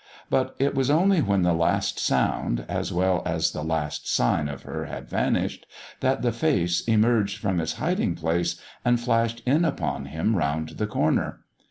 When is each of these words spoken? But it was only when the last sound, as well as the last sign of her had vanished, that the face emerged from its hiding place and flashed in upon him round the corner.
But 0.31 0.55
it 0.57 0.73
was 0.73 0.89
only 0.89 1.21
when 1.21 1.43
the 1.43 1.53
last 1.53 1.99
sound, 1.99 2.65
as 2.67 2.91
well 2.91 3.21
as 3.23 3.51
the 3.51 3.63
last 3.63 4.11
sign 4.11 4.47
of 4.49 4.63
her 4.63 4.85
had 4.85 5.07
vanished, 5.07 5.67
that 5.99 6.23
the 6.23 6.31
face 6.31 6.81
emerged 6.85 7.37
from 7.37 7.59
its 7.59 7.73
hiding 7.73 8.15
place 8.15 8.59
and 8.83 8.99
flashed 8.99 9.43
in 9.45 9.63
upon 9.63 10.05
him 10.05 10.35
round 10.35 10.69
the 10.69 10.87
corner. 10.87 11.41